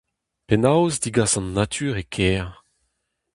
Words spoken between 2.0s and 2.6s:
e kêr?